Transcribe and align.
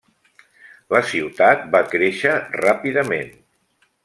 La 0.95 1.01
ciutat 1.11 1.67
va 1.77 1.83
créixer 1.93 2.35
ràpidament. 2.59 3.35